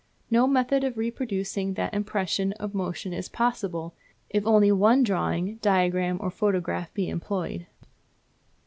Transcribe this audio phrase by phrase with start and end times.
[0.31, 3.93] No method of reproducing that impression of motion is possible
[4.31, 7.67] if only one drawing, diagram, or photograph be employed.